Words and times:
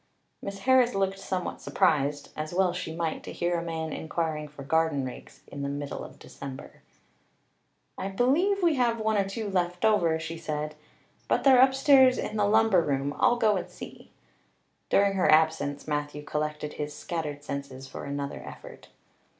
Miss 0.41 0.61
Harris 0.61 0.95
looked 0.95 1.19
somewhat 1.19 1.61
surprised, 1.61 2.29
as 2.35 2.55
well 2.55 2.73
she 2.73 2.91
might, 2.95 3.21
to 3.21 3.31
hear 3.31 3.53
a 3.53 3.61
man 3.63 3.93
inquiring 3.93 4.47
for 4.47 4.63
garden 4.63 5.05
rakes 5.05 5.41
in 5.45 5.61
the 5.61 5.69
middle 5.69 6.03
of 6.03 6.17
December. 6.17 6.81
"I 7.99 8.07
believe 8.07 8.63
we 8.63 8.73
have 8.77 8.99
one 8.99 9.15
or 9.15 9.29
two 9.29 9.47
left 9.47 9.85
over," 9.85 10.19
she 10.19 10.39
said, 10.39 10.73
"but 11.27 11.43
they're 11.43 11.61
upstairs 11.61 12.17
in 12.17 12.35
the 12.35 12.47
lumber 12.47 12.81
room. 12.81 13.15
I'll 13.19 13.37
go 13.37 13.57
and 13.57 13.69
see." 13.69 14.09
During 14.89 15.13
her 15.13 15.31
absence 15.31 15.87
Matthew 15.87 16.23
collected 16.23 16.73
his 16.73 16.95
scattered 16.95 17.43
senses 17.43 17.87
for 17.87 18.05
another 18.05 18.41
effort. 18.43 18.87